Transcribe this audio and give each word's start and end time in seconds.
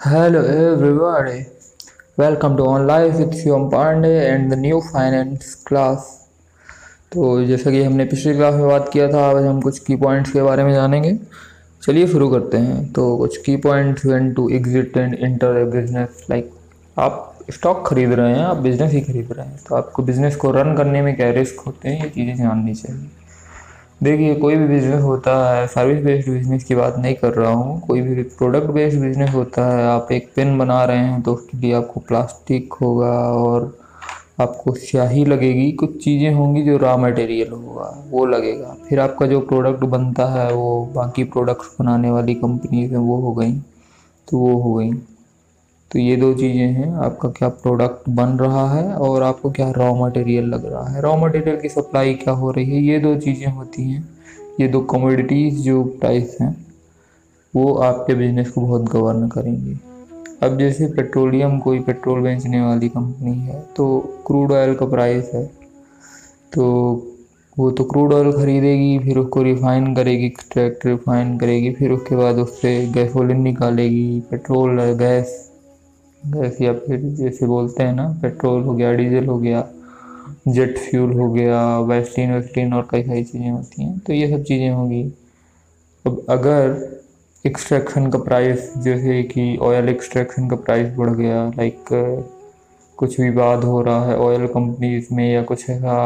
Hello 0.00 0.40
everybody, 0.44 1.46
welcome 2.18 2.54
to 2.58 2.64
On 2.64 2.86
Life 2.86 3.14
with 3.18 3.32
Shivam 3.32 3.70
Pandey 3.70 4.30
and 4.30 4.52
the 4.52 4.56
new 4.56 4.80
finance 4.92 5.54
class. 5.68 6.04
तो 7.12 7.44
जैसा 7.46 7.70
कि 7.70 7.82
हमने 7.82 8.04
पिछली 8.04 8.34
क्लास 8.34 8.54
में 8.54 8.66
बात 8.68 8.90
किया 8.92 9.08
था 9.12 9.24
आज 9.28 9.44
हम 9.44 9.60
कुछ 9.60 9.78
की 9.86 9.96
पॉइंट्स 9.96 10.32
के 10.32 10.42
बारे 10.42 10.64
में 10.64 10.72
जानेंगे। 10.74 11.16
चलिए 11.82 12.06
शुरू 12.06 12.28
करते 12.30 12.56
हैं। 12.56 12.92
तो 12.92 13.16
कुछ 13.16 13.36
की 13.46 13.56
points 13.66 14.06
when 14.06 14.32
to 14.34 14.48
exit 14.58 14.96
and 14.96 15.14
enter 15.14 15.56
a 15.60 15.64
business 15.80 16.26
like 16.30 16.52
आप 16.98 17.38
स्टॉक 17.50 17.86
खरीद 17.88 18.12
रहे 18.12 18.34
हैं 18.34 18.44
आप 18.44 18.56
बिज़नेस 18.68 18.92
ही 18.92 19.00
खरीद 19.00 19.32
रहे 19.32 19.46
हैं। 19.46 19.60
तो 19.68 19.74
आपको 19.76 20.02
बिज़नेस 20.02 20.36
को 20.36 20.50
रन 20.50 20.76
करने 20.76 21.02
में 21.02 21.14
क्या 21.16 21.30
रिस्क 21.40 21.60
होते 21.66 21.88
हैं 21.88 22.04
ये 22.04 22.10
चीज़ें 22.10 22.36
जाननी 22.36 22.74
चाहिए। 22.74 23.08
देखिए, 24.00 24.34
कोई 24.34 24.56
भी 24.56 24.66
बिज़नेस 24.68 25.02
होता 25.02 25.32
है 25.50 25.66
सर्विस 25.66 26.02
बेस्ड 26.04 26.28
बिज़नेस 26.30 26.64
की 26.64 26.74
बात 26.74 26.96
नहीं 26.98 27.14
कर 27.14 27.32
रहा 27.32 27.50
हूँ। 27.50 27.80
कोई 27.80 28.00
भी 28.00 28.22
प्रोडक्ट 28.22 28.66
बेस्ड 28.66 29.00
बिज़नेस 29.00 29.30
होता 29.34 29.64
है, 29.68 29.86
आप 29.86 30.12
एक 30.12 30.30
पेन 30.36 30.58
बना 30.58 30.84
रहे 30.84 30.98
हैं 30.98 31.22
तो 31.22 31.32
उसके 31.32 31.58
लिए 31.58 31.72
आपको 31.72 32.00
प्लास्टिक 32.00 32.74
होगा 32.82 33.12
और 33.32 33.78
आपको 34.40 34.74
स्याही 34.74 35.24
लगेगी। 35.24 35.70
कुछ 35.72 35.96
चीज़ें 36.04 36.32
होंगी 36.34 36.62
जो 36.62 36.76
रॉ 36.76 36.96
मटेरियल 36.98 37.52
होगा, 37.52 38.04
वो 38.10 38.26
लगेगा। 38.26 38.76
फिर 38.88 39.00
आपका 39.00 39.26
जो 39.26 39.40
प्रोडक्ट 39.40 39.84
बनता 39.86 40.26
है, 40.26 40.52
वो 40.52 40.84
बाकी 40.94 41.24
प्रोडक्ट्स 41.24 41.76
बनाने 41.80 42.10
वाली 42.10 42.34
कंपनीज़ 42.34 42.90
हैं, 42.90 42.98
वो 42.98 43.16
हो 43.16 43.32
गई। 43.34 43.52
तो 44.28 44.38
वो 44.38 44.60
हो 44.62 44.74
गई। 44.74 44.90
तो 45.90 45.98
ये 45.98 46.16
दो 46.16 46.32
चीज़ें 46.34 46.72
हैं। 46.72 46.92
आपका 46.96 47.28
क्या 47.28 47.48
प्रोडक्ट 47.48 48.08
बन 48.10 48.36
रहा 48.38 48.68
है 48.70 48.92
और 48.94 49.22
आपको 49.22 49.50
क्या 49.50 49.70
रॉ 49.70 49.94
मटेरियल 49.96 50.44
लग 50.44 50.64
रहा 50.64 50.88
है? 50.88 51.00
रॉ 51.02 51.16
मटेरियल 51.16 51.60
की 51.60 51.68
सप्लाई 51.68 52.14
क्या 52.14 52.34
हो 52.34 52.50
रही 52.50 52.70
है? 52.70 52.82
ये 52.82 52.98
दो 52.98 53.14
चीज़ें 53.16 53.46
होती 53.48 53.82
हैं। 53.82 54.08
ये 54.60 54.68
दो 54.68 54.80
कमोडिटीज़ 54.84 55.60
जो 55.60 55.82
प्राइस 56.00 56.36
हैं, 56.40 56.54
वो 57.54 57.72
आपके 57.74 58.14
बिज़नेस 58.14 58.50
को 58.50 58.60
बहुत 58.60 58.90
गवर्न 58.90 59.28
करेंगी। 59.28 59.78
अब 60.42 60.58
जैसे 60.58 60.86
पेट्रोलियम 60.86 61.58
कोई 61.58 61.80
पेट्रोल 61.80 62.20
बेचने 62.20 62.60
वाली 62.60 62.88
कंपनी 62.88 63.38
है 63.38 63.60
तो 63.76 63.86
क्रूड 64.26 64.52
ऑयल 64.52 64.74
का 64.74 64.86
प्राइस 64.86 65.30
है। 65.34 65.44
तो 66.52 66.64
वो 67.56 67.70
तो 67.70 67.84
क्रूड 67.84 68.12
ऑयल 68.12 68.32
खरीदेगी, 68.32 68.98
फिर 68.98 69.18
उसको 69.18 69.42
रिफाइन 69.42 69.94
करेगी 69.94 70.26
एक्सट्रैक्ट 70.26 70.86
रिफाइन 70.86 71.36
करेगी, 71.38 71.72
फिर 71.72 71.92
उसके 71.92 72.16
बाद 72.16 72.38
उससे 72.38 72.74
गैसोलिन 72.94 73.40
निकालेगी 73.42 74.20
पेट्रोल 74.30 74.80
गैस 74.94 75.42
गैस 76.26 76.60
या 76.62 76.72
फिर 76.74 77.00
जैसे 77.16 77.46
बोलते 77.46 77.82
हैं 77.82 77.92
ना, 77.92 78.08
पेट्रोल 78.22 78.62
हो 78.62 78.74
गया, 78.74 78.92
डीजल 78.92 79.26
हो 79.26 79.38
गया, 79.38 79.60
जेट 80.48 80.78
फ्यूल 80.78 81.12
हो 81.18 81.30
गया, 81.32 81.78
वैस्टीन, 81.80 82.32
वेस्टीन 82.34 82.72
और 82.74 82.86
कई 82.90 83.02
सारी 83.02 83.24
चीज़ें 83.24 83.50
होती 83.50 83.82
हैं 83.82 83.98
तो 83.98 84.12
ये 84.12 84.28
सब 84.30 84.42
चीज़ें 84.44 84.70
होंगी। 84.70 85.02
अब 86.04 86.24
अगर 86.30 86.74
एक्सट्रैक्शन 87.44 88.10
का 88.10 88.18
प्राइस 88.18 88.72
जैसे 88.84 89.22
कि 89.24 89.56
ऑयल 89.62 89.88
एक्सट्रैक्शन 89.88 90.48
का 90.48 90.56
प्राइस 90.56 90.92
बढ़ 90.96 91.10
गया 91.10 91.46
लाइक 91.58 91.84
कुछ 92.98 93.18
विवाद 93.20 93.64
हो 93.64 93.80
रहा 93.82 94.04
है 94.06 94.16
ऑयल 94.18 94.46
कंपनीज़ 94.46 95.08
में 95.14 95.30
या 95.32 95.42
कुछ 95.42 95.68
ऐसा 95.70 95.96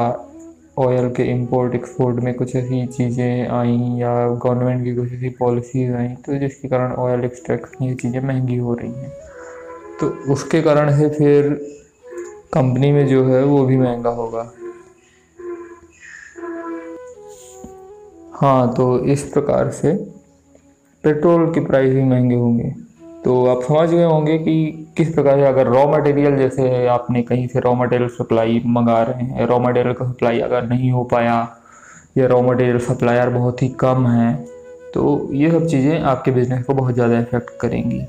ऑयल 0.79 1.09
के 1.15 1.23
इंपोर्ट 1.31 1.75
एक्सपोर्ट 1.75 2.17
में 2.25 2.33
कुछ 2.35 2.55
ऐसी 2.57 2.87
चीज़ें 2.87 3.49
आई 3.49 3.77
या 4.01 4.13
गवर्नमेंट 4.45 4.85
की 4.85 4.95
कुछ 4.95 5.13
ऐसी 5.13 5.29
पॉलिसीज़ 5.39 5.93
आई 5.93 6.09
तो 6.27 6.39
जिसके 6.39 6.69
कारण 6.69 6.93
ऑयल 7.03 7.25
एक्सट्रैक्शन 7.25 7.85
ये 7.85 7.95
चीज़ें 7.95 8.21
महँगी 8.21 8.57
हो 8.57 8.75
रही 8.75 8.93
हैं। 8.93 9.13
तो 10.01 10.07
उसके 10.33 10.61
कारण 10.63 10.97
से 10.99 11.09
फिर 11.09 11.49
कंपनी 12.55 12.91
में 12.93 13.07
जो 13.09 13.25
है 13.25 13.43
वो 13.45 13.65
भी 13.67 13.77
महँगा 13.77 14.11
होगा। 14.11 14.51
हाँ 18.35 18.73
तो 18.75 18.99
इस 19.07 19.23
प्रकार 19.23 19.71
से 19.71 19.93
पेट्रोल 21.05 21.53
की 21.55 21.61
प्राइस 21.61 21.93
भी 21.95 22.05
महँगे 22.05 22.37
होंगे। 22.37 22.75
तो 23.25 23.45
आप 23.47 23.63
समझ 23.63 23.89
गए 23.91 24.05
होंगे 24.05 24.37
कि 24.39 24.55
किस 24.97 25.13
प्रकार 25.15 25.39
से 25.39 25.47
अगर 25.47 25.67
रॉ 25.67 25.87
मटेरियल 25.89 26.37
जैसे 26.37 26.87
आपने 26.89 27.23
कहीं 27.23 27.47
से 27.49 27.61
रॉ 27.61 27.75
मटेरियल 27.75 28.11
सप्लाई 28.11 28.63
मंगा 28.67 29.03
रहे 29.03 29.25
हैं 29.25 29.47
रॉ 29.47 29.59
मटेरियल 29.59 29.95
का 29.95 30.05
सप्लाई 30.05 30.41
अगर 30.41 30.67
नहीं 30.69 30.91
हो 30.93 31.05
पाया 31.05 31.37
या 32.19 32.27
रॉ 32.27 32.41
मटेरियल 32.43 32.79
सप्लायर 32.79 33.29
बहुत 33.29 33.63
ही 33.63 33.69
कम 33.81 34.07
है 34.07 34.33
तो 34.95 35.29
ये 35.33 35.51
सब 35.51 35.67
चीज़ें 35.67 36.01
आपके 36.03 36.31
बिज़नेस 36.31 36.65
को 36.65 36.75
बहुत 36.75 36.95
ज़्यादा 36.95 37.19
इफ़ेक्ट 37.19 37.51
करेंगी। 37.61 38.01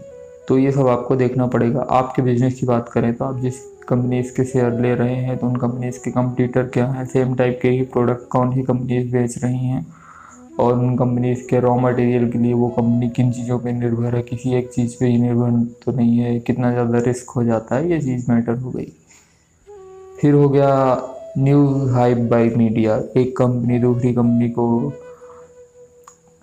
तो 0.47 0.57
ये 0.57 0.71
सब 0.71 0.87
आपको 0.87 1.15
देखना 1.15 1.45
पड़ेगा। 1.47 1.81
आपके 1.91 2.21
बिज़नेस 2.21 2.53
की 2.53 2.65
बात 2.65 2.89
करें 2.89 3.13
तो 3.13 3.25
आप 3.25 3.39
जिस 3.39 3.59
कंपनीज़ 3.89 4.31
के 4.35 4.43
शेयर 4.45 4.79
ले 4.81 4.93
रहे 4.95 5.15
हैं 5.15 5.37
तो 5.37 5.47
उन 5.47 5.55
कंपनीज़ 5.55 5.99
के 6.03 6.11
कंपटीटर 6.11 6.63
क्या 6.63 6.85
हैं? 6.87 7.05
सेम 7.05 7.35
टाइप 7.35 7.59
के 7.61 7.69
ही 7.69 7.81
प्रोडक्ट 7.93 8.27
कौन 8.29 8.51
ही 8.53 8.63
कंपनीज़ 8.63 9.11
बेच 9.11 9.37
रही 9.43 9.65
हैं? 9.65 9.85
और 10.59 10.73
उन 10.73 10.95
कंपनीज़ 10.97 11.45
के 11.47 11.59
रॉ 11.59 11.75
मटेरियल 11.79 12.29
के 12.31 12.39
लिए 12.39 12.53
वो 12.53 12.67
कंपनी 12.69 13.09
किन 13.09 13.31
चीज़ों 13.31 13.59
पे 13.59 13.71
निर्भर 13.71 14.15
है? 14.15 14.21
किसी 14.21 14.53
एक 14.55 14.69
चीज़ 14.69 14.95
पे 14.99 15.05
ही 15.05 15.17
निर्भर 15.17 15.63
तो 15.85 15.91
नहीं 15.91 16.17
है। 16.17 16.39
कितना 16.39 16.71
ज़्यादा 16.71 16.99
रिस्क 16.99 17.29
हो 17.29 17.43
जाता 17.43 17.75
है? 17.75 17.89
ये 17.91 18.01
चीज़ 18.01 18.31
मैटर 18.31 18.57
हो 18.57 18.71
गई। 18.71 18.91
फिर 20.21 20.33
हो 20.33 20.49
गया 20.49 20.71
न्यूज़ 21.37 21.91
हाइप 21.91 22.17
बाई 22.31 22.49
मीडिया 22.49 22.95
एक 23.17 23.35
कंपनी 23.37 23.79
दूसरी 23.79 24.13
कंपनी 24.13 24.49
को 24.49 24.93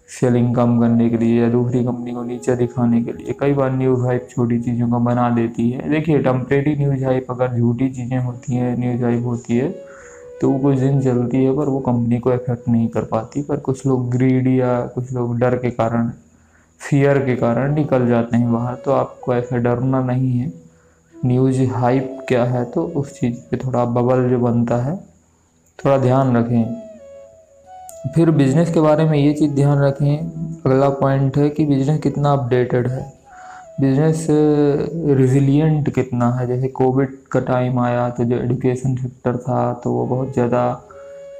सेलिंग 0.08 0.54
कम 0.56 0.78
करने 0.80 1.08
के 1.10 1.16
लिए 1.16 1.40
या 1.40 1.48
दूसरी 1.50 1.82
कंपनी 1.84 2.12
को 2.12 2.22
नीचे 2.24 2.54
दिखाने 2.56 3.02
के 3.04 3.12
लिए। 3.12 3.34
कई 3.40 3.52
बार 3.52 3.72
न्यूज़ 3.72 4.04
हाइप 4.06 4.28
छोटी 4.30 4.58
चीज़ों 4.60 4.88
का 4.90 4.98
बना 4.98 5.28
देती 5.30 5.70
है। 5.70 5.88
देखिए, 5.90 6.18
टम्परेरी 6.18 6.74
न्यूज़ 6.76 7.04
हाइप 7.04 7.30
अगर 7.30 7.56
झूठी 7.58 7.88
चीज़ें 7.90 8.18
होती 8.18 8.54
हैं, 8.54 8.76
न्यूज़ 8.78 9.04
हाइप 9.04 9.24
होती 9.26 9.56
है 9.56 9.68
तो 10.40 10.50
वो 10.50 10.58
कुछ 10.58 10.78
दिन 10.78 11.00
चलती 11.00 11.44
है 11.44 11.54
पर 11.56 11.68
वो 11.68 11.78
कंपनी 11.80 12.18
को 12.18 12.32
इफ़ेक्ट 12.32 12.68
नहीं 12.68 12.88
कर 12.88 13.04
पाती। 13.04 13.42
पर 13.42 13.56
कुछ 13.58 13.86
लोग 13.86 14.08
ग्रीड 14.10 14.46
या 14.48 14.80
कुछ 14.86 15.12
लोग 15.12 15.38
डर 15.38 15.56
के 15.56 15.70
कारण 15.70 16.10
फियर 16.80 17.18
के 17.18 17.34
कारण 17.36 17.74
निकल 17.74 18.06
जाते 18.08 18.36
हैं 18.36 18.52
बाहर। 18.52 18.74
तो 18.74 18.92
आपको 18.92 19.34
ऐसा 19.34 19.56
डरना 19.56 20.02
नहीं 20.02 20.30
है। 20.32 20.52
न्यूज़ 21.14 21.62
हाइप 21.72 22.18
क्या 22.28 22.44
है? 22.44 22.64
तो 22.64 22.82
उस 22.96 23.18
चीज़ 23.20 23.36
पे 23.50 23.56
थोड़ा 23.56 23.84
बबल 23.84 24.28
जो 24.30 24.38
बनता 24.38 24.76
है, 24.76 24.96
थोड़ा 25.78 25.96
ध्यान 25.98 26.36
रखें। 26.36 26.87
फिर 28.14 28.30
बिज़नेस 28.30 28.72
के 28.74 28.80
बारे 28.80 29.04
में 29.04 29.18
ये 29.18 29.32
चीज़ 29.34 29.50
ध्यान 29.52 29.78
रखें। 29.78 30.62
अगला 30.66 30.88
पॉइंट 30.90 31.36
है 31.38 31.48
कि 31.50 31.64
बिज़नेस 31.66 32.00
कितना 32.02 32.32
अपडेटेड 32.32 32.86
है। 32.88 33.00
बिज़नेस 33.80 34.26
रिजिलियंट 35.18 35.88
कितना 35.94 36.30
है। 36.32 36.46
जैसे 36.46 36.68
कोविड 36.70 37.16
का 37.32 37.40
टाइम 37.40 37.78
आया 37.80 38.08
तो 38.10 38.24
जो 38.24 38.36
एजुकेशन 38.36 38.94
सेक्टर 38.96 39.36
था 39.38 39.72
तो 39.84 39.92
वो 39.92 40.06
बहुत 40.06 40.32
ज़्यादा 40.34 40.62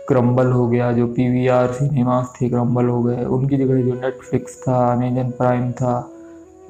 क्रम्बल 0.09 0.53
हो 0.53 0.67
गया। 0.69 0.91
जो 0.93 1.07
पी 1.07 1.29
वी 1.31 1.47
आर 1.55 1.73
सिनेमास 1.73 2.33
थे 2.41 2.49
क्रम्बल 2.49 2.87
हो 2.87 3.03
गए। 3.03 3.25
उनकी 3.27 3.57
जगह 3.57 3.83
जो 3.83 3.95
नेटफ्लिक्स 3.95 4.57
था 4.63 4.77
अमेजन 4.93 5.31
प्राइम 5.39 5.71
था, 5.73 6.11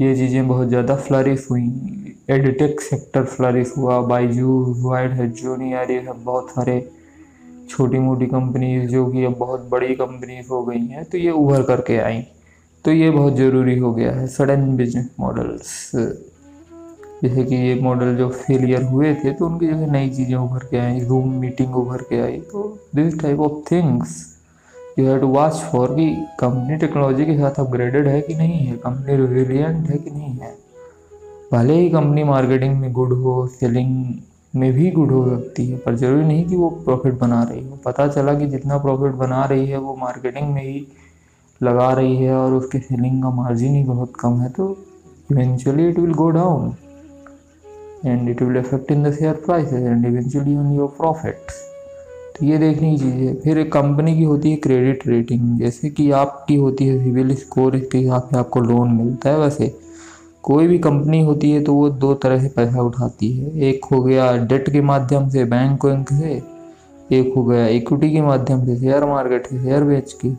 ये 0.01 0.15
चीज़ें 0.17 0.49
बहुत 0.49 0.69
ज़्यादा 0.69 0.95
फ्लरिश 0.97 1.47
हुई। 1.51 2.15
एडिटेक 2.31 2.81
सेक्टर 2.81 3.25
फ्लरिश 3.27 3.73
हुआ। 3.79 4.01
बाईजू 4.07 4.65
वाइड 4.81 5.13
है 5.13 5.31
जूनियर 5.33 5.91
ये 5.91 6.01
सब 6.07 6.25
बहुत 6.25 6.51
सारे 6.51 6.79
छोटी 7.69 7.99
मोटी 7.99 8.27
कंपनीज़ 8.27 8.89
जो 8.91 9.07
कि 9.07 9.25
अब 9.25 9.35
बहुत 9.39 9.69
बड़ी 9.71 9.95
कंपनीज़ 9.95 10.49
हो 10.51 10.65
गई 10.65 10.87
हैं 10.87 11.05
तो 11.05 11.19
ये 11.19 11.31
उभर 11.33 11.63
करके 11.63 11.99
आई। 11.99 12.23
तो 12.85 12.93
ये 12.93 13.11
बहुत 13.11 13.37
ज़रूरी 13.37 13.77
हो 13.79 13.93
गया 13.95 14.13
है 14.13 14.27
सडन 14.29 14.77
बिज़नेस 14.77 15.09
मॉडल्स 15.21 15.91
जैसे 17.23 17.45
कि 17.45 17.57
ये 17.57 17.75
मॉडल 17.83 18.15
जो 18.17 18.29
फेलियर 18.31 18.83
हुए 18.85 19.15
थे 19.15 19.33
तो 19.33 19.47
उनकी 19.47 19.67
जगह 19.67 19.91
नई 19.93 20.11
चीज़ें 20.11 20.35
उभर 20.37 20.65
के 20.71 20.79
आई 20.79 21.01
रूम 21.05 21.33
मीटिंग 21.41 21.77
उभर 21.77 22.03
के 22.11 22.21
आई। 22.21 22.39
तो 22.53 22.63
this 22.95 23.21
type 23.21 23.41
of 23.41 23.61
things 23.71 24.17
you 24.99 25.07
have 25.07 25.19
to 25.21 25.27
watch 25.29 25.55
for 25.73 25.95
कि 25.95 26.07
कंपनी 26.41 26.77
टेक्नोलॉजी 26.77 27.25
के 27.25 27.37
साथ 27.39 27.61
अपग्रेडेड 27.61 28.07
है 28.09 28.21
कि 28.21 28.35
नहीं 28.35 28.59
है 28.59 28.77
कंपनी 28.87 29.17
रिजिलियंट 29.17 29.91
है 29.91 29.99
कि 29.99 30.11
नहीं 30.11 30.33
है। 30.35 30.57
भले 31.53 31.75
ही 31.75 31.89
कंपनी 31.91 32.25
मार्केटिंग 32.25 32.79
में 32.81 32.93
गुड 32.93 33.13
हो 33.23 33.47
सेलिंग 33.51 33.93
में 34.55 34.73
भी 34.73 34.91
गुड 34.91 35.11
हो 35.11 35.25
सकती 35.29 35.67
है, 35.67 35.79
पर 35.79 35.95
ज़रूरी 35.97 36.25
नहीं 36.25 36.45
कि 36.45 36.57
वो 36.57 36.69
प्रॉफिट 36.85 37.19
बना 37.21 37.43
रही 37.43 37.65
हो। 37.65 37.79
पता 37.85 38.07
चला 38.09 38.35
कि 38.35 38.47
जितना 38.47 38.79
प्रॉफिट 38.79 39.13
बना 39.17 39.45
रही 39.45 39.67
है, 39.67 39.79
वो 39.79 39.97
मार्केटिंग 39.97 40.53
में 40.55 40.63
ही 40.63 40.87
लगा 41.61 41.93
रही 41.93 42.17
है 42.17 42.35
और 42.35 42.53
उसके 42.55 42.79
सेलिंग 42.79 43.23
का 43.23 43.31
मार्जिन 43.35 43.75
ही 43.75 43.85
बहुत 43.85 44.13
कम 44.21 44.41
है 44.41 44.49
तो 44.51 44.77
eventually 45.33 45.89
it 45.89 45.99
will 45.99 46.13
go 46.15 46.29
down 46.31 46.75
and 48.07 48.29
it 48.29 48.43
will 48.43 48.59
affect 48.59 48.93
in 48.93 49.03
the 49.05 49.13
share 49.15 49.33
prices 49.47 49.83
and 49.83 50.07
eventually 50.07 50.57
on 50.57 50.73
your 50.75 50.89
profit 50.99 51.51
तो 52.39 52.47
ये 52.47 52.59
देखने 52.59 52.91
की 52.91 52.97
चीज़ 52.97 53.15
है। 53.15 53.35
फिर 53.35 53.59
एक 53.59 53.73
कंपनी 53.73 54.15
की 54.17 54.23
होती 54.25 54.51
है 54.51 54.57
क्रेडिट 54.57 55.07
रेटिंग 55.07 55.59
जैसे 55.61 55.91
कि 55.91 56.11
आपकी 56.13 56.57
होती 56.57 56.87
है 56.87 56.99
सिविल 57.05 57.35
स्कोर 57.37 57.77
इसके 57.77 57.99
हिसाब 57.99 58.29
से 58.31 58.39
आपको 58.39 58.61
लोन 58.61 58.93
मिलता 58.97 59.31
है 59.31 59.39
वैसे। 59.39 59.67
कोई 60.49 60.67
भी 60.67 60.79
कंपनी 60.79 61.21
होती 61.21 61.51
है 61.51 61.63
तो 61.65 61.73
वो 61.75 61.89
दो 61.91 62.13
तरह 62.15 62.41
से 62.43 62.49
पैसा 62.49 62.83
उठाती 62.83 63.33
है। 63.33 63.61
एक 63.61 63.85
हो 63.85 64.03
गया 64.03 64.31
डेट 64.37 64.71
के 64.71 64.81
माध्यम 64.81 65.29
से, 65.29 65.45
बैंक 65.45 65.87
बैंक 65.87 66.09
से, 66.09 66.43
एक 67.13 67.33
हो 67.37 67.45
गया 67.45 67.67
इक्विटी 67.69 68.11
के 68.11 68.21
माध्यम 68.21 68.65
से, 68.67 68.77
शेयर 68.77 69.05
मार्केट 69.05 69.47
से, 69.47 69.63
शेयर 69.63 69.85
बेच 69.85 70.13
के। 70.13 70.31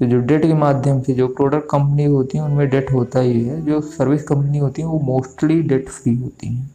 तो 0.00 0.06
जो 0.06 0.18
डेट 0.20 0.42
के 0.42 0.54
माध्यम 0.54 1.00
से 1.00 1.12
जो 1.12 1.28
प्रोडक्ट 1.28 1.64
कंपनी 1.70 2.04
होती 2.04 2.38
है, 2.38 2.44
उनमें 2.44 2.68
डेट 2.68 2.92
होता 2.92 3.20
ही 3.20 3.40
है। 3.44 3.60
जो 3.66 3.80
सर्विस 3.80 4.22
कंपनी 4.22 4.58
होती 4.58 4.82
है, 4.82 4.88
वो 4.88 4.98
मोस्टली 4.98 5.60
डेट 5.62 5.88
फ्री 5.88 6.14
होती 6.16 6.48
हैं। 6.48 6.70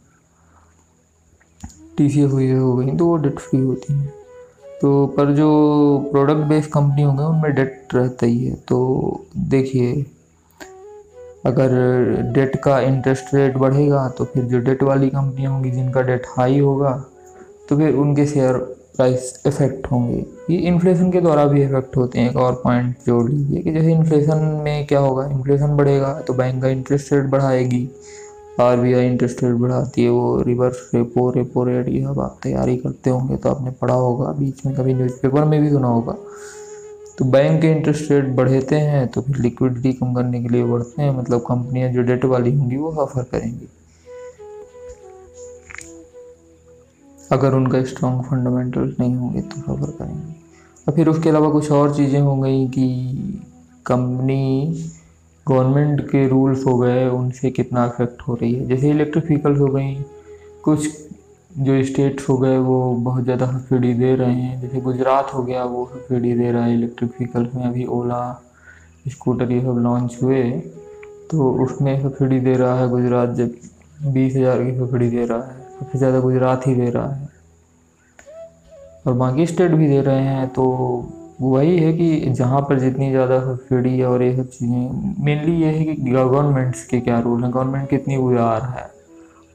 टी 1.96 2.08
सी 2.08 2.20
हुई 2.20 2.50
हो 2.50 2.74
गई 2.76 2.90
तो 2.90 3.06
वो 3.06 3.16
डेट 3.16 3.38
फ्री 3.38 3.60
होती 3.60 3.92
हैं। 3.92 4.12
तो 4.82 5.06
पर 5.06 5.32
जो 5.34 5.48
प्रोडक्ट 6.10 6.48
बेस्ड 6.48 6.70
कंपनी 6.70 7.02
हो 7.02 7.12
गई 7.12 7.24
उनमें 7.24 7.54
डेट 7.54 7.94
रहता 7.94 8.26
ही 8.26 8.44
है। 8.44 8.54
तो 8.68 8.78
देखिए 9.36 10.04
अगर 11.44 11.70
डेट 12.34 12.56
का 12.64 12.78
इंटरेस्ट 12.80 13.34
रेट 13.34 13.56
बढ़ेगा 13.58 14.08
तो 14.08 14.24
फिर 14.24 14.44
जो 14.44 14.58
डेट 14.60 14.82
वाली 14.82 15.08
कंपनियाँ 15.10 15.52
होंगी, 15.52 15.70
जिनका 15.70 16.02
डेट 16.02 16.26
हाई 16.28 16.58
होगा 16.60 16.92
तो 17.68 17.76
फिर 17.76 17.94
उनके 17.94 18.26
शेयर 18.26 18.56
प्राइस 18.96 19.42
इफ़ेक्ट 19.46 19.86
होंगे। 19.90 20.24
ये 20.50 20.58
इन्फ्लेशन 20.58 21.10
के 21.10 21.20
द्वारा 21.20 21.44
भी 21.46 21.62
इफ़ेक्ट 21.62 21.96
होते 21.96 22.18
हैं। 22.18 22.30
एक 22.30 22.36
और 22.36 22.60
पॉइंट 22.64 22.96
जोड़ 23.06 23.30
लीजिए 23.30 23.62
कि 23.62 23.72
जैसे 23.72 23.92
इन्फ्लेशन 23.92 24.38
में 24.64 24.86
क्या 24.86 24.98
होगा? 25.00 25.24
इन्फ्लेशन 25.26 25.76
बढ़ेगा 25.76 26.12
तो 26.20 26.34
बैंक 26.34 26.62
का 26.62 26.68
इंटरेस्ट 26.68 27.12
रेट 27.12 27.30
बढ़ाएगी। 27.30 27.88
R 28.60 28.76
B 28.76 28.92
I 28.94 29.06
interest 29.06 29.42
rate 29.44 29.54
बढ़ाती 29.56 30.02
है, 30.04 30.10
वो 30.10 30.42
रिवर्स 30.42 30.90
रेपो 30.94 31.30
रेपो 31.30 31.64
रेट 31.64 31.88
ये 31.88 32.02
अब 32.04 32.20
आप 32.20 32.38
तैयारी 32.42 32.76
करते 32.76 33.10
होंगे 33.10 33.36
तो 33.36 33.48
आपने 33.48 33.70
पढ़ा 33.80 33.94
होगा, 33.94 34.32
बीच 34.32 34.64
में 34.66 34.74
कभी 34.74 34.94
न्यूज़पेपर 34.94 35.44
में 35.44 35.60
भी 35.60 35.70
सुना 35.70 35.88
होगा। 35.88 36.16
तो 37.18 37.24
बैंक 37.24 37.60
के 37.62 37.70
इंटरेस्ट 37.70 38.10
रेट 38.10 38.28
बढ़ेते 38.36 38.76
हैं 38.76 39.06
तो 39.08 39.20
फिर 39.20 39.36
लिक्विडिटी 39.36 39.92
कम 39.92 40.14
करने 40.14 40.42
के 40.42 40.48
लिए 40.48 40.64
बढ़ते 40.64 41.02
हैं 41.02 41.10
मतलब 41.18 41.40
कंपनियाँ 41.40 41.92
जो 41.92 42.02
डेट 42.02 42.24
वाली 42.24 42.54
होंगी 42.54 42.76
वो 42.76 42.92
सफ़र 42.92 43.22
करेंगी। 43.22 43.68
अगर 47.32 47.54
उनका 47.54 47.82
स्ट्रॉन्ग 47.84 48.24
फंडामेंटल 48.24 48.94
नहीं 49.00 49.14
होंगे 49.14 49.40
तो 49.40 49.60
सफ़र 49.60 49.90
करेंगे। 49.90 50.34
और 50.86 50.94
फिर 50.94 51.08
उसके 51.08 51.28
अलावा 51.28 51.50
कुछ 51.50 51.70
और 51.72 51.94
चीज़ें 51.96 52.20
हो 52.20 52.36
गई 52.36 52.66
कि 52.68 52.88
कंपनी 53.86 54.84
गवर्नमेंट 55.46 56.00
के 56.00 56.26
रूल्स 56.28 56.66
हो 56.66 56.76
गए, 56.78 57.08
उनसे 57.08 57.50
कितना 57.50 57.84
अफेक्ट 57.84 58.22
हो 58.22 58.34
रही 58.34 58.52
है। 58.54 58.66
जैसे 58.66 58.90
इलेक्ट्रिक 58.90 59.24
व्हीकल्स 59.24 59.58
हो 59.58 59.66
गई, 59.66 59.94
कुछ 60.64 60.88
जो 61.58 61.82
स्टेट्स 61.84 62.28
हो 62.28 62.36
गए, 62.38 62.56
वो 62.58 62.94
बहुत 62.94 63.24
ज़्यादा 63.24 63.46
सब्सिडी 63.46 63.92
दे 63.94 64.14
रहे 64.16 64.34
हैं। 64.34 64.60
जैसे 64.60 64.80
गुजरात 64.80 65.34
हो 65.34 65.42
गया, 65.42 65.64
वो 65.64 65.84
सब्सिडी 65.94 66.32
दे 66.34 66.50
रहा 66.52 66.64
है 66.64 66.74
इलेक्ट्रिक 66.74 67.10
व्हीकल्स 67.10 67.54
में। 67.54 67.64
अभी 67.64 67.84
ओला 67.84 68.22
स्कूटर 69.08 69.52
ये 69.52 69.60
सब 69.60 69.78
लॉन्च 69.78 70.18
हुए। 70.22 70.42
तो 71.30 71.50
उसमें 71.64 72.02
सब्सिडी 72.02 72.40
दे 72.40 72.52
रहा 72.52 72.78
है 72.80 72.88
गुजरात, 72.88 73.30
जब 73.30 73.54
बीस 74.04 74.36
हज़ार 74.36 74.64
की 74.64 74.76
सब्सिडी 74.78 75.10
दे 75.10 75.24
रहा 75.26 75.38
है। 75.38 75.60
सबसे 75.80 75.98
ज़्यादा 75.98 76.20
गुजरात 76.20 76.66
ही 76.66 76.74
दे 76.74 76.90
रहा 76.90 77.08
है। 77.08 77.30
और 79.06 79.12
बाकी 79.12 79.46
स्टेट 79.46 79.70
भी 79.70 79.88
दे 79.88 80.00
रहे 80.00 80.20
हैं। 80.20 80.48
तो 80.48 80.64
वही 81.40 81.78
है 81.78 81.92
कि 81.92 82.30
जहाँ 82.30 82.60
पर 82.60 82.78
जितनी 82.78 83.10
ज़्यादा 83.10 83.40
सब्सिडी 83.40 84.02
और 84.02 84.22
ये 84.22 84.36
सब 84.36 84.48
चीज़ें 84.48 85.24
मेनली 85.24 85.60
ये 85.62 85.68
है 85.68 85.84
कि 85.84 86.10
गवर्नमेंट्स 86.12 86.84
के 86.84 87.00
क्या 87.00 87.20
रूल 87.20 87.44
हैं। 87.44 87.52
गवर्नमेंट 87.52 87.88
कितनी 87.90 88.16
उदार 88.16 88.62
है। 88.62 88.90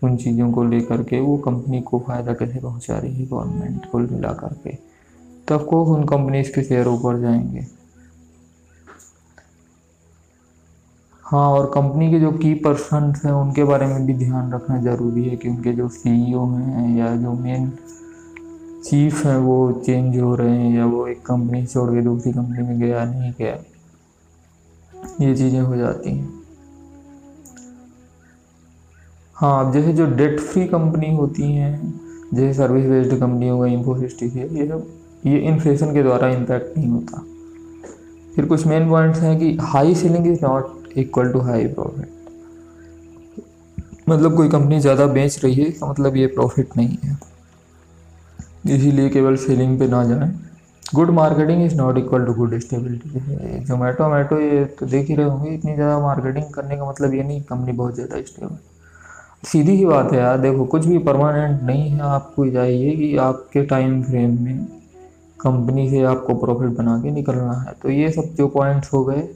उन 0.04 0.18
चीज़ों 0.18 0.52
को 0.52 0.64
लेकर 0.64 1.04
के 1.04 1.20
वो 1.20 1.38
कंपनी 1.38 1.82
को 1.82 2.00
फ़ायदा 2.00 2.34
कैसे 2.34 2.60
पहुँचा 2.60 2.98
रही 2.98 3.14
है 3.14 3.26
गवर्नमेंट 3.26 3.86
को 3.86 4.00
मिला 4.00 4.34
करके 4.34 4.78
तब 5.48 5.66
को 5.66 5.84
उन 5.86 6.04
कंपनीज़ 6.04 6.52
के 6.52 6.64
शेयर 6.64 6.88
ऊपर 6.88 7.20
जाएँगे। 7.20 7.66
हाँ 11.26 11.50
और 11.50 11.66
कंपनी 11.66 12.12
के 12.12 12.20
जो 12.20 12.32
की 12.32 12.54
पर्सन 12.54 13.14
हैं, 13.26 13.32
उनके 13.32 13.64
बारे 13.64 13.88
में 13.88 14.06
भी 14.06 14.14
ध्यान 14.14 14.54
रखना 14.54 14.82
ज़रूरी 14.82 15.24
है 15.24 15.36
कि 15.36 15.50
उनके 15.50 15.74
जो 15.74 15.90
सीईओ 15.90 16.46
हैं 16.46 16.98
या 16.98 17.16
जो 17.16 17.34
मेन 17.34 17.70
चीफ 18.86 19.26
हैं, 19.26 19.38
वो 19.38 19.72
चेंज 19.86 20.18
हो 20.20 20.36
रहे 20.36 20.58
हैं 20.58 20.78
या 20.78 20.86
वो 20.86 21.08
एक 21.08 21.26
कंपनी 21.26 21.66
छोड़ 21.66 21.90
के 21.92 22.02
दूसरी 22.02 22.34
कंपनी 22.34 22.68
में 22.68 22.80
गया 22.80 23.06
नहीं 23.06 23.32
गया। 23.32 23.56
ये 25.22 25.36
चीज़ें 25.36 25.62
हो 25.62 25.76
जाती 25.76 26.10
हैं। 26.10 26.37
हाँ 29.38 29.72
जैसे 29.72 29.92
जो 29.94 30.06
डेट 30.18 30.40
फ्री 30.40 30.66
कंपनी 30.68 31.16
होती 31.16 31.52
हैं, 31.54 31.72
जैसे 32.34 32.54
सर्विस 32.54 32.86
बेस्ड 32.86 33.20
कंपनी 33.20 33.48
हो 33.50 33.58
गई 33.60 33.74
इन्फोसिस 33.74 34.24
ये 34.24 34.68
सब, 34.68 34.88
ये 35.26 35.40
इन्फ्लेशन 35.40 35.94
के 35.94 36.04
द्वारा 36.04 36.28
इम्पैक्ट 36.28 36.78
नहीं 36.78 36.90
होता। 36.90 37.24
फिर 38.36 38.46
कुछ 38.46 38.66
मेन 38.68 38.90
पॉइंट्स 38.90 39.20
हैं 39.20 39.38
कि 39.40 39.52
high 39.64 39.94
selling 39.96 40.28
is 40.28 40.40
not 40.44 40.98
equal 40.98 41.32
to 41.32 41.40
high 41.42 41.68
profit 41.68 42.10
मतलब 44.10 44.36
कोई 44.36 44.50
कंपनी 44.50 44.80
ज़्यादा 44.80 45.06
बेच 45.08 45.44
रही 45.44 45.54
है, 45.54 45.66
इसका 45.66 45.88
मतलब 45.88 46.16
ये 46.18 46.28
प्रॉफिट 46.30 46.78
नहीं 46.78 46.98
है। 47.04 47.18
इसीलिए 48.76 49.10
केवल 49.10 49.36
सेलिंग 49.38 49.78
पे 49.80 49.88
ना 49.88 50.04
जाएँ। 50.06 50.32
Good 50.86 51.10
marketing 51.10 51.64
is 51.66 51.76
not 51.78 51.98
equal 51.98 52.26
to 52.26 52.34
good 52.34 52.58
stability 52.60 53.64
Zomato 53.66 54.08
मेटो 54.10 54.40
ये 54.40 54.64
तो 54.80 54.86
देख 54.86 55.08
ही 55.10 55.16
रहे 55.16 55.26
होंगे, 55.26 55.52
इतनी 55.52 55.76
ज़्यादा 55.76 56.00
मार्केटिंग 56.00 56.54
करने 56.54 56.78
का 56.78 56.90
मतलब 56.90 57.14
ये 57.14 57.24
नहीं 57.24 57.42
कंपनी 57.44 57.72
बहुत 57.74 57.96
ज़्यादा 57.96 58.22
स्टेबल 58.24 58.58
सीधी 59.44 59.72
ही 59.72 59.86
बात 59.86 60.12
है 60.14 60.20
यार। 60.20 60.38
देखो, 60.38 60.66
कुछ 60.66 60.86
भी 60.86 60.98
परमानेंट 61.00 61.62
नहीं 61.64 61.90
है, 61.90 62.00
आपको 62.02 62.50
चाहिए 62.52 62.96
कि 62.96 63.16
आपके 63.18 63.64
टाइम 63.66 64.02
फ्रेम 64.04 64.38
में 64.44 64.66
कंपनी 65.40 65.90
से 65.90 66.02
आपको 66.04 66.34
प्रॉफिट 66.36 66.78
बना 66.78 66.98
के 67.02 67.12
निकलना 67.12 67.54
है। 67.60 67.74
तो 67.82 67.90
ये 67.90 68.10
सब 68.12 68.34
जो 68.36 68.48
पॉइंट्स 68.48 68.94
हो 68.94 69.04
गए, 69.06 69.28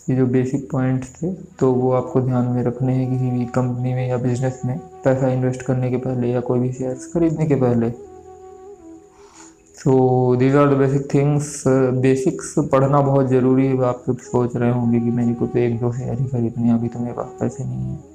ये 0.00 0.16
जो 0.16 0.26
बेसिक 0.26 0.68
पॉइंट्स 0.70 1.12
थे 1.14 1.32
तो 1.58 1.72
वो 1.72 1.92
आपको 1.92 2.20
ध्यान 2.20 2.46
में 2.46 2.62
रखने 2.64 2.94
हैं 2.94 3.10
किसी 3.10 3.30
भी 3.30 3.44
कंपनी 3.54 3.92
में 3.94 4.08
या 4.08 4.16
बिज़नेस 4.18 4.60
में, 4.64 4.78
पैसा 5.04 5.28
इन्वेस्ट 5.28 5.62
करने 5.62 5.90
के 5.90 5.96
पहले 5.98 6.30
या 6.30 6.40
कोई 6.40 6.58
भी 6.60 6.72
शेयर्स 6.72 7.06
खरीदने 7.12 7.46
के 7.46 7.54
पहले। 7.56 7.90
So 9.76 10.36
these 10.36 10.56
are 10.56 10.74
the 10.74 10.78
basic 10.78 11.06
things 11.14 11.62
basics 11.66 12.54
पढ़ना 12.72 13.00
बहुत 13.00 13.28
ज़रूरी 13.28 13.66
है। 13.66 13.84
आप 13.84 14.02
सब 14.06 14.18
सोच 14.22 14.56
रहे 14.56 14.70
होंगे 14.70 15.00
कि 15.00 15.10
मेरे 15.10 15.34
को 15.34 15.46
तो 15.46 15.58
एक 15.58 15.78
दो 15.80 15.92
शेयर 15.92 16.18
ही 16.18 16.26
खरीदने 16.26 16.72
अभी 16.72 16.88
तो 16.88 16.98
मेरे 16.98 17.12
पास 17.12 17.36
पैसे 17.40 17.64
नहीं 17.64 17.86
है। 17.86 18.11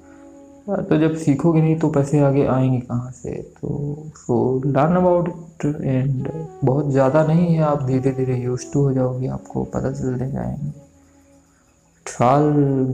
तो 0.68 0.98
जब 0.98 1.16
सीखोगे 1.18 1.62
नहीं 1.62 1.78
तो 1.80 1.90
पैसे 1.90 2.20
आगे 2.20 2.46
आएँगे 2.46 2.80
कहाँ 2.80 3.12
से? 3.12 3.32
तो 3.32 4.10
so 4.16 4.62
learn 4.66 4.96
about 4.96 5.30
it 5.30 5.66
and 5.82 6.28
बहुत 6.64 6.90
ज़्यादा 6.92 7.26
नहीं 7.28 7.48
है, 7.48 7.62
आप 7.62 7.84
धीरे 7.84 8.12
धीरे 8.12 8.36
यूज़ 8.36 8.66
टू 8.74 8.82
हो 8.82 8.92
जाओगे, 8.94 9.28
आपको 9.28 9.64
पता 9.66 9.92
चलते 9.92 10.30
जाएँगे। 10.32 10.72
ट्राल 12.06 12.44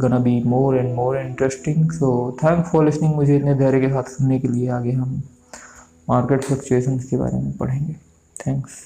gonna 0.02 0.20
be 0.20 0.42
more 0.44 0.78
and 0.78 0.94
more 0.96 1.18
interesting 1.18 1.92
so 1.92 2.38
thank 2.44 2.66
for 2.66 2.86
listening 2.86 3.16
मुझे 3.16 3.36
इतने 3.38 3.56
धैर्य 3.56 3.82
के 3.82 3.90
साथ 3.90 4.12
सुनने 4.12 4.40
के 4.40 4.48
लिए, 4.48 4.70
आगे 4.70 4.92
हम 4.92 5.22
मार्केट 6.10 6.44
फ्लक्चुएशन 6.44 6.98
के 7.00 7.18
बारे 7.18 7.38
में 7.38 7.52
पढ़ेंगे। 7.58 7.94
थैंक्स 8.36 8.84